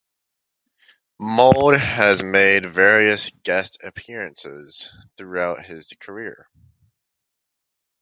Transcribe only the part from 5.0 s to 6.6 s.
throughout his career.